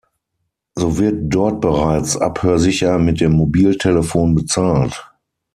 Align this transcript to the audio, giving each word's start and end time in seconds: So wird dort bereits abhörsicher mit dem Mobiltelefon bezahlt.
So 0.79 0.97
wird 0.97 1.25
dort 1.31 1.61
bereits 1.61 2.17
abhörsicher 2.17 2.97
mit 2.97 3.21
dem 3.21 3.33
Mobiltelefon 3.33 4.33
bezahlt. 4.33 5.07